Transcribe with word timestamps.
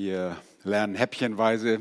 Wir 0.00 0.36
lernen 0.62 0.94
häppchenweise 0.94 1.80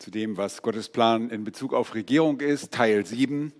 zu 0.00 0.10
dem, 0.10 0.36
was 0.36 0.60
Gottes 0.60 0.88
Plan 0.88 1.30
in 1.30 1.44
Bezug 1.44 1.72
auf 1.72 1.94
Regierung 1.94 2.40
ist, 2.40 2.72
Teil 2.72 3.06
7. 3.06 3.52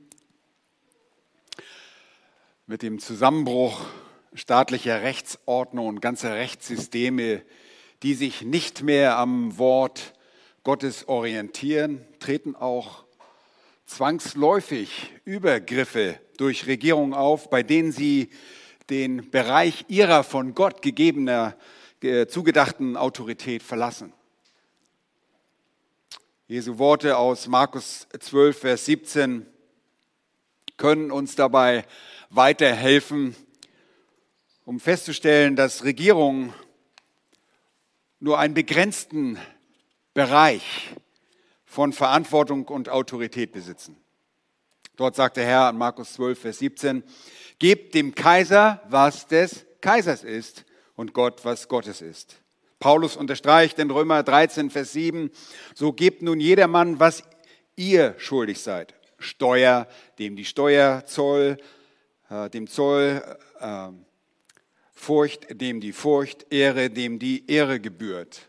Mit 2.66 2.82
dem 2.82 2.98
Zusammenbruch 2.98 3.86
staatlicher 4.34 5.02
Rechtsordnung 5.02 5.86
und 5.86 6.00
ganzer 6.00 6.34
Rechtssysteme, 6.34 7.40
die 8.02 8.14
sich 8.14 8.42
nicht 8.42 8.82
mehr 8.82 9.16
am 9.16 9.56
Wort 9.58 10.14
Gottes 10.64 11.06
orientieren, 11.06 12.04
treten 12.18 12.56
auch 12.56 13.04
zwangsläufig 13.84 15.12
Übergriffe 15.24 16.18
durch 16.36 16.66
Regierungen 16.66 17.14
auf, 17.14 17.48
bei 17.48 17.62
denen 17.62 17.92
sie 17.92 18.30
den 18.90 19.30
Bereich 19.30 19.84
ihrer 19.86 20.24
von 20.24 20.56
Gott 20.56 20.82
gegebener 20.82 21.56
zugedachten 22.00 22.96
Autorität 22.96 23.62
verlassen. 23.62 24.12
Jesu 26.48 26.78
Worte 26.78 27.16
aus 27.16 27.48
Markus 27.48 28.06
12, 28.18 28.58
Vers 28.58 28.84
17 28.84 29.46
können 30.76 31.10
uns 31.10 31.34
dabei 31.34 31.84
weiterhelfen, 32.30 33.34
um 34.64 34.78
festzustellen, 34.78 35.56
dass 35.56 35.84
Regierungen 35.84 36.52
nur 38.20 38.38
einen 38.38 38.54
begrenzten 38.54 39.38
Bereich 40.14 40.94
von 41.64 41.92
Verantwortung 41.92 42.68
und 42.68 42.88
Autorität 42.88 43.52
besitzen. 43.52 43.96
Dort 44.96 45.16
sagt 45.16 45.36
der 45.36 45.46
Herr 45.46 45.66
an 45.66 45.76
Markus 45.76 46.14
12, 46.14 46.38
Vers 46.38 46.58
17, 46.58 47.02
gebt 47.58 47.94
dem 47.94 48.14
Kaiser, 48.14 48.82
was 48.88 49.26
des 49.26 49.66
Kaisers 49.80 50.22
ist 50.22 50.64
und 50.96 51.12
Gott, 51.12 51.44
was 51.44 51.68
Gottes 51.68 52.00
ist. 52.00 52.36
Paulus 52.78 53.16
unterstreicht 53.16 53.78
in 53.78 53.90
Römer 53.90 54.22
13, 54.22 54.70
Vers 54.70 54.92
7, 54.92 55.30
so 55.74 55.92
gebt 55.92 56.22
nun 56.22 56.40
jedermann, 56.40 56.98
was 56.98 57.22
ihr 57.76 58.14
schuldig 58.18 58.60
seid. 58.60 58.94
Steuer, 59.18 59.86
dem 60.18 60.36
die 60.36 60.44
Steuer, 60.44 61.06
Zoll, 61.06 61.56
äh, 62.28 62.50
dem 62.50 62.66
Zoll, 62.66 63.22
äh, 63.60 63.88
Furcht, 64.92 65.60
dem 65.60 65.80
die 65.80 65.92
Furcht, 65.92 66.46
Ehre, 66.50 66.90
dem 66.90 67.18
die 67.18 67.48
Ehre 67.50 67.80
gebührt. 67.80 68.48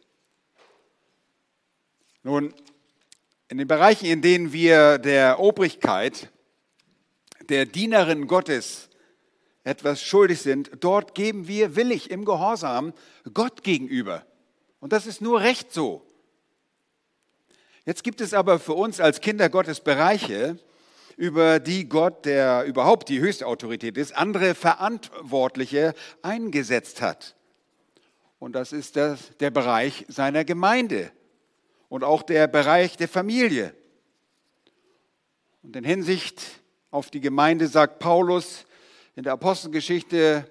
Nun, 2.24 2.54
in 3.50 3.58
den 3.58 3.68
Bereichen, 3.68 4.06
in 4.06 4.22
denen 4.22 4.52
wir 4.52 4.98
der 4.98 5.40
Obrigkeit, 5.40 6.30
der 7.48 7.66
Dienerin 7.66 8.28
Gottes 8.28 8.87
etwas 9.68 10.02
schuldig 10.02 10.42
sind, 10.42 10.72
dort 10.80 11.14
geben 11.14 11.48
wir 11.48 11.76
willig 11.76 12.10
im 12.10 12.26
Gehorsam 12.26 12.94
Gott 13.34 13.64
gegenüber. 13.64 14.26
Und 14.80 14.94
das 14.94 15.06
ist 15.06 15.22
nur 15.22 15.42
recht 15.42 15.74
so. 15.74 16.06
Jetzt 17.86 18.04
gibt 18.04 18.22
es 18.22 18.34
aber 18.34 18.60
für 18.60 18.74
uns 18.74 19.00
als 19.00 19.22
Kinder 19.22 19.50
Gottes 19.50 19.82
Bereiche, 19.82 20.58
über 21.18 21.60
die 21.60 21.90
Gott, 21.90 22.26
der 22.26 22.64
überhaupt 22.66 23.10
die 23.10 23.20
höchste 23.20 23.48
Autorität 23.48 23.98
ist, 23.98 24.16
andere 24.16 24.54
Verantwortliche 24.54 25.94
eingesetzt 26.22 27.02
hat. 27.02 27.36
Und 28.40 28.54
das 28.54 28.72
ist 28.72 28.96
das, 28.96 29.36
der 29.40 29.50
Bereich 29.50 30.06
seiner 30.08 30.46
Gemeinde 30.46 31.12
und 31.90 32.04
auch 32.04 32.22
der 32.22 32.48
Bereich 32.48 32.98
der 32.98 33.08
Familie. 33.08 33.74
Und 35.64 35.76
in 35.76 35.84
Hinsicht 35.84 36.42
auf 36.92 37.10
die 37.10 37.20
Gemeinde 37.20 37.68
sagt 37.68 38.00
Paulus, 38.00 38.67
in 39.18 39.24
der 39.24 39.34
Apostelgeschichte 39.34 40.48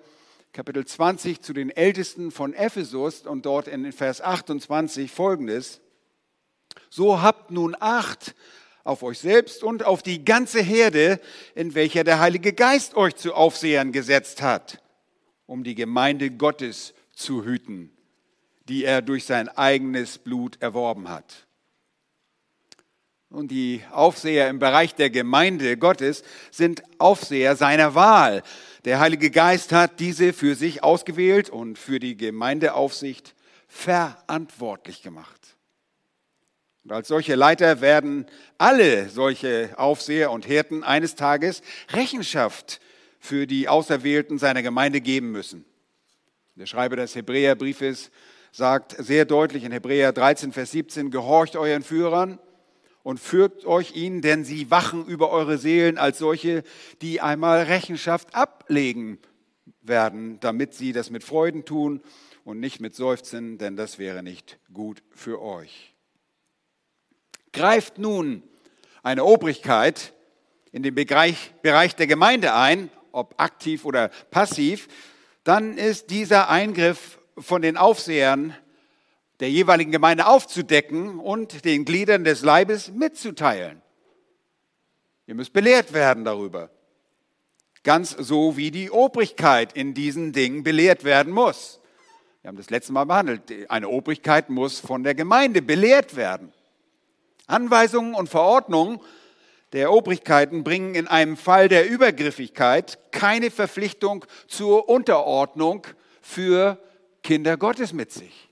Kapitel 0.53 0.84
20 0.84 1.41
zu 1.41 1.53
den 1.53 1.70
Ältesten 1.70 2.33
von 2.33 2.53
Ephesus 2.53 3.20
und 3.20 3.47
dort 3.47 3.69
in 3.69 3.92
Vers 3.92 4.20
28 4.20 5.12
folgendes. 5.12 5.81
So 6.91 7.23
habt 7.23 7.53
nun 7.53 7.77
Acht 7.78 8.34
auf 8.83 9.05
euch 9.05 9.20
selbst 9.20 9.62
und 9.62 9.84
auf 9.84 10.03
die 10.03 10.25
ganze 10.25 10.61
Herde, 10.61 11.20
in 11.55 11.77
welcher 11.77 12.02
der 12.02 12.18
Heilige 12.18 12.52
Geist 12.52 12.96
euch 12.96 13.14
zu 13.14 13.35
Aufsehern 13.35 13.92
gesetzt 13.92 14.42
hat, 14.42 14.83
um 15.46 15.63
die 15.63 15.77
Gemeinde 15.77 16.33
Gottes 16.33 16.92
zu 17.14 17.45
hüten, 17.45 17.96
die 18.69 18.85
er 18.85 19.01
durch 19.01 19.27
sein 19.27 19.48
eigenes 19.48 20.19
Blut 20.19 20.61
erworben 20.61 21.08
hat. 21.08 21.45
Und 23.29 23.51
die 23.51 23.83
Aufseher 23.91 24.48
im 24.48 24.61
Bereich 24.61 24.95
der 24.95 25.11
Gemeinde 25.11 25.77
Gottes 25.77 26.23
sind 26.53 26.83
Aufseher 26.98 27.57
seiner 27.57 27.95
Wahl. 27.95 28.42
Der 28.85 29.01
Heilige 29.01 29.31
Geist 29.31 29.73
hat 29.73 29.98
diese 29.98 30.33
für 30.33 30.55
sich 30.55 30.85
ausgewählt 30.85 31.51
und 31.51 31.77
für 31.77 31.98
die 31.98 32.17
Gemeindeaufsicht 32.17 33.35
verantwortlich 33.67 35.03
gemacht. 35.03 35.57
Und 36.85 36.92
als 36.92 37.09
solche 37.09 37.35
Leiter 37.35 37.81
werden 37.81 38.27
alle 38.59 39.09
solche 39.09 39.70
Aufseher 39.77 40.31
und 40.31 40.47
Hirten 40.47 40.85
eines 40.85 41.17
Tages 41.17 41.63
Rechenschaft 41.91 42.81
für 43.19 43.48
die 43.48 43.69
Auserwählten 43.69 44.39
seiner 44.39 44.63
Gemeinde 44.63 45.01
geben 45.01 45.33
müssen. 45.33 45.64
Der 46.55 46.67
Schreiber 46.67 46.95
des 46.95 47.17
Hebräerbriefes 47.17 48.13
sagt 48.53 48.95
sehr 48.98 49.25
deutlich 49.25 49.64
in 49.64 49.73
Hebräer 49.73 50.13
13, 50.13 50.53
Vers 50.53 50.70
17, 50.70 51.11
gehorcht 51.11 51.57
euren 51.57 51.83
Führern 51.83 52.39
und 53.06 53.20
führt 53.20 53.67
euch 53.67 53.94
ihnen, 53.94 54.20
denn 54.20 54.42
sie 54.42 54.68
wachen 54.68 55.06
über 55.06 55.30
eure 55.30 55.58
Seelen 55.58 55.96
als 55.96 56.18
solche, 56.18 56.64
die 57.02 57.20
einmal 57.20 57.62
Rechenschaft 57.62 58.34
ablegen 58.34 59.20
werden, 59.80 60.40
damit 60.40 60.74
sie 60.74 60.92
das 60.92 61.11
mit 61.11 61.22
Freuden 61.22 61.64
tun 61.64 62.02
und 62.42 62.58
nicht 62.58 62.80
mit 62.80 62.96
Seufzen, 62.96 63.58
denn 63.58 63.77
das 63.77 64.00
wäre 64.00 64.24
nicht 64.24 64.58
gut 64.72 65.05
für 65.14 65.40
euch. 65.40 65.95
Greift 67.52 67.98
nun 67.98 68.42
eine 69.05 69.22
Obrigkeit 69.22 70.12
in 70.72 70.83
den 70.83 70.96
Bereich, 70.96 71.55
Bereich 71.62 71.95
der 71.95 72.08
Gemeinde 72.08 72.55
ein, 72.55 72.90
ob 73.12 73.40
aktiv 73.40 73.84
oder 73.84 74.08
passiv, 74.33 74.89
dann 75.45 75.78
ist 75.78 76.11
dieser 76.11 76.50
Eingriff 76.50 77.20
von 77.39 77.62
den 77.62 77.77
Aufsehern 77.77 78.56
der 79.41 79.51
jeweiligen 79.51 79.92
Gemeinde 79.92 80.27
aufzudecken 80.27 81.19
und 81.19 81.64
den 81.64 81.85
Gliedern 81.85 82.24
des 82.24 82.42
Leibes 82.42 82.91
mitzuteilen. 82.92 83.83
Ihr 85.27 85.35
müsst 85.35 85.52
belehrt 85.52 85.92
werden 85.92 86.24
darüber. 86.24 86.70
Ganz 87.83 88.11
so 88.11 88.57
wie 88.57 88.70
die 88.70 88.91
Obrigkeit 88.91 89.73
in 89.73 89.95
diesen 89.95 90.33
Dingen 90.33 90.63
belehrt 90.63 91.05
werden 91.05 91.33
muss. 91.33 91.80
Wir 92.42 92.48
haben 92.48 92.57
das 92.57 92.70
letzte 92.70 92.92
Mal 92.92 93.05
behandelt. 93.05 93.42
Eine 93.69 93.89
Obrigkeit 93.89 94.51
muss 94.51 94.80
von 94.80 95.02
der 95.02 95.14
Gemeinde 95.14 95.63
belehrt 95.63 96.17
werden. 96.17 96.52
Anweisungen 97.46 98.14
und 98.14 98.29
Verordnungen 98.29 99.01
der 99.73 99.92
Obrigkeiten 99.92 100.64
bringen 100.64 100.95
in 100.95 101.07
einem 101.08 101.36
Fall 101.36 101.69
der 101.69 101.89
Übergriffigkeit 101.89 102.98
keine 103.11 103.51
Verpflichtung 103.51 104.25
zur 104.46 104.89
Unterordnung 104.89 105.86
für 106.23 106.79
Kinder 107.23 107.57
Gottes 107.57 107.92
mit 107.92 108.13
sich. 108.13 108.45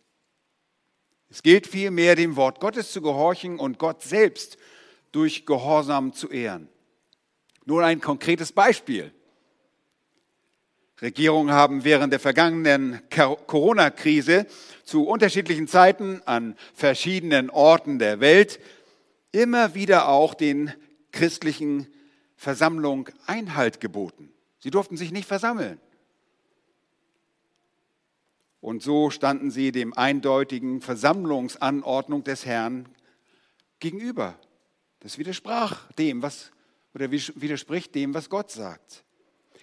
Es 1.35 1.43
gilt 1.43 1.67
vielmehr, 1.67 2.15
dem 2.15 2.37
Wort 2.37 2.61
Gottes 2.61 2.93
zu 2.93 3.03
gehorchen 3.03 3.59
und 3.59 3.81
Gott 3.81 4.03
selbst 4.03 4.57
durch 5.11 5.47
Gehorsam 5.47 6.13
zu 6.13 6.31
ehren. 6.31 6.69
Nun 7.65 7.83
ein 7.83 8.01
konkretes 8.01 8.53
Beispiel. 8.53 9.13
Regierungen 11.03 11.53
haben 11.53 11.83
während 11.83 12.13
der 12.13 12.21
vergangenen 12.21 13.03
Corona-Krise 13.11 14.47
zu 14.85 15.09
unterschiedlichen 15.09 15.67
Zeiten 15.67 16.23
an 16.25 16.55
verschiedenen 16.73 17.51
Orten 17.51 17.99
der 17.99 18.21
Welt 18.21 18.61
immer 19.33 19.75
wieder 19.75 20.07
auch 20.07 20.35
den 20.35 20.73
christlichen 21.11 21.89
Versammlungen 22.37 23.07
Einhalt 23.27 23.81
geboten. 23.81 24.33
Sie 24.61 24.71
durften 24.71 24.97
sich 24.97 25.11
nicht 25.11 25.27
versammeln. 25.27 25.81
Und 28.65 28.83
so 28.83 29.11
standen 29.11 29.51
sie 29.51 29.73
dem 29.73 29.93
eindeutigen 29.93 30.81
Versammlungsanordnung 30.81 32.25
des 32.25 32.47
Herrn 32.47 32.89
gegenüber. 33.79 34.39
Das 35.01 35.19
widersprach 35.19 35.93
dem, 35.99 36.23
was 36.23 36.51
oder 36.95 37.11
widerspricht 37.11 37.95
dem, 37.95 38.15
was 38.15 38.31
Gott 38.31 38.51
sagt. 38.51 39.05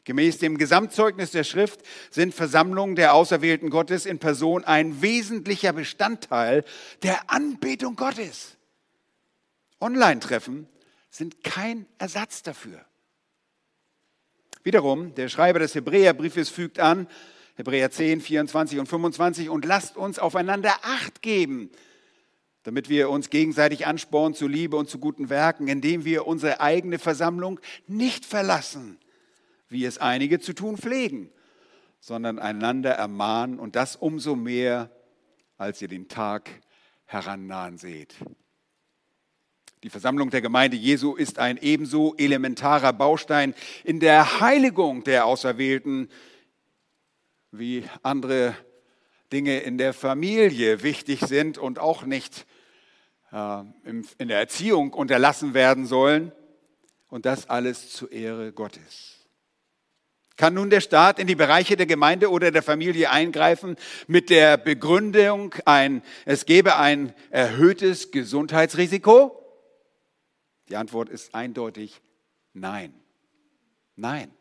Gemäß 0.03 0.38
dem 0.38 0.59
Gesamtzeugnis 0.59 1.31
der 1.31 1.44
Schrift 1.44 1.81
sind 2.12 2.36
Versammlungen 2.36 2.95
der 2.95 3.15
Auserwählten 3.15 3.71
Gottes 3.71 4.06
in 4.06 4.19
Person 4.19 4.65
ein 4.65 5.01
wesentlicher 5.01 5.74
Bestandteil 5.74 6.63
der 7.01 7.31
Anbetung 7.31 7.95
Gottes. 7.95 8.56
Online-Treffen 9.80 10.68
sind 11.09 11.44
kein 11.44 11.88
Ersatz 11.97 12.44
dafür. 12.44 12.86
Wiederum, 14.62 15.15
der 15.15 15.27
Schreiber 15.27 15.57
des 15.57 15.74
Hebräerbriefes 15.74 16.50
fügt 16.50 16.77
an, 16.77 17.07
Hebräer 17.62 17.92
10, 17.92 18.22
24 18.22 18.80
und 18.80 18.88
25. 18.88 19.50
Und 19.50 19.66
lasst 19.66 19.96
uns 19.96 20.18
aufeinander 20.18 20.74
Acht 20.81 21.22
geben, 21.22 21.69
damit 22.63 22.90
wir 22.90 23.12
uns 23.12 23.30
gegenseitig 23.30 23.86
anspornen 23.86 24.34
zu 24.34 24.48
Liebe 24.48 24.78
und 24.78 24.90
zu 24.90 24.98
guten 24.98 25.30
Werken, 25.30 25.68
indem 25.68 26.04
wir 26.04 26.25
unsere 26.25 26.60
eigene 26.60 26.98
Versammlung 26.98 27.60
nicht 27.86 28.25
verlassen, 28.25 28.98
wie 29.69 29.86
es 29.86 30.00
einige 30.00 30.40
zu 30.40 30.54
tun 30.54 30.75
pflegen, 30.75 31.30
sondern 32.00 32.40
einander 32.40 32.94
ermahnen 32.94 33.60
und 33.60 33.75
das 33.75 33.96
umso 33.96 34.36
mehr, 34.36 34.90
als 35.60 35.84
ihr 35.84 35.88
den 35.88 36.07
Tag 36.07 36.50
herannahen 37.06 37.78
seht. 37.78 38.16
Die 39.84 39.92
Versammlung 39.92 40.31
der 40.31 40.42
Gemeinde 40.42 40.78
Jesu 40.78 41.14
ist 41.14 41.38
ein 41.38 41.57
ebenso 41.57 42.16
elementarer 42.16 42.94
Baustein 42.94 43.54
in 43.84 44.00
der 44.00 44.40
Heiligung 44.40 45.04
der 45.04 45.28
Auserwählten 45.28 46.10
wie 47.51 47.83
andere 48.01 48.56
Dinge 49.31 49.59
in 49.59 49.77
der 49.77 49.94
Familie 49.94 50.83
wichtig 50.83 51.21
sind 51.21 51.57
und 51.57 51.80
auch 51.80 52.03
nicht 52.03 52.45
äh, 53.31 53.63
in 53.83 54.27
der 54.27 54.39
Erziehung 54.39 54.94
unterlassen 54.94 55.53
werden 55.53 55.86
sollen. 55.86 56.31
Und 57.07 57.25
das 57.25 57.50
alles 57.50 57.92
zur 57.92 58.12
Ehre 58.12 58.53
Gottes. 58.53 59.21
Kann 60.38 60.53
nun 60.53 60.69
der 60.69 60.81
Staat 60.81 61.19
in 61.19 61.27
die 61.27 61.36
Bereiche 61.36 61.75
der 61.75 61.86
Gemeinde 61.86 62.31
oder 62.31 62.51
der 62.51 62.63
Familie 62.63 63.12
eingreifen 63.12 63.75
mit 64.07 64.30
der 64.30 64.57
Begründung, 64.57 65.54
ein, 65.65 66.01
es 66.25 66.45
gebe 66.45 66.77
ein 66.77 67.13
erhöhtes 67.30 68.12
Gesundheitsrisiko? 68.12 69.38
Die 70.69 70.77
Antwort 70.77 71.09
ist 71.09 71.36
eindeutig 71.36 72.01
nein. 72.54 72.94
Nein. 73.95 74.31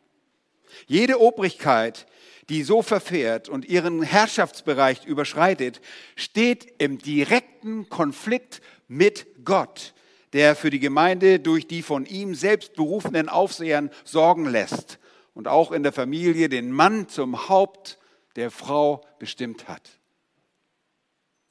Jede 0.87 1.19
Obrigkeit, 1.19 2.05
die 2.49 2.63
so 2.63 2.81
verfährt 2.81 3.49
und 3.49 3.65
ihren 3.65 4.01
Herrschaftsbereich 4.01 5.05
überschreitet, 5.05 5.81
steht 6.15 6.73
im 6.79 6.97
direkten 6.97 7.89
Konflikt 7.89 8.61
mit 8.87 9.25
Gott, 9.45 9.93
der 10.33 10.55
für 10.55 10.69
die 10.69 10.79
Gemeinde 10.79 11.39
durch 11.39 11.67
die 11.67 11.81
von 11.81 12.05
ihm 12.05 12.35
selbst 12.35 12.73
berufenen 12.75 13.29
Aufsehern 13.29 13.89
sorgen 14.03 14.45
lässt 14.45 14.99
und 15.33 15.47
auch 15.47 15.71
in 15.71 15.83
der 15.83 15.93
Familie 15.93 16.49
den 16.49 16.71
Mann 16.71 17.07
zum 17.07 17.49
Haupt 17.49 17.97
der 18.35 18.51
Frau 18.51 19.05
bestimmt 19.19 19.67
hat. 19.67 19.99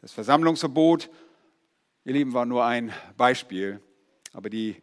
Das 0.00 0.12
Versammlungsverbot, 0.12 1.10
ihr 2.04 2.14
Lieben, 2.14 2.32
war 2.32 2.46
nur 2.46 2.64
ein 2.64 2.92
Beispiel. 3.16 3.80
Aber 4.32 4.48
die, 4.48 4.76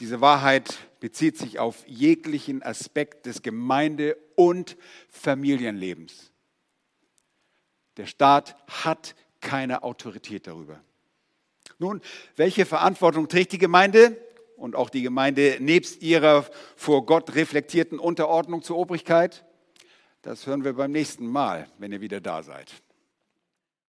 diese 0.00 0.20
Wahrheit 0.20 0.76
bezieht 1.00 1.38
sich 1.38 1.58
auf 1.58 1.86
jeglichen 1.86 2.62
Aspekt 2.62 3.26
des 3.26 3.42
Gemeinde- 3.42 4.16
und 4.36 4.76
Familienlebens. 5.08 6.32
Der 7.96 8.06
Staat 8.06 8.56
hat 8.84 9.14
keine 9.40 9.82
Autorität 9.82 10.46
darüber. 10.46 10.80
Nun, 11.78 12.00
welche 12.36 12.66
Verantwortung 12.66 13.28
trägt 13.28 13.52
die 13.52 13.58
Gemeinde 13.58 14.16
und 14.56 14.76
auch 14.76 14.90
die 14.90 15.02
Gemeinde 15.02 15.58
nebst 15.60 16.02
ihrer 16.02 16.48
vor 16.76 17.06
Gott 17.06 17.34
reflektierten 17.34 17.98
Unterordnung 17.98 18.62
zur 18.62 18.78
Obrigkeit? 18.78 19.44
Das 20.22 20.46
hören 20.46 20.64
wir 20.64 20.72
beim 20.72 20.92
nächsten 20.92 21.26
Mal, 21.26 21.68
wenn 21.78 21.92
ihr 21.92 22.00
wieder 22.00 22.20
da 22.20 22.42
seid. 22.42 22.72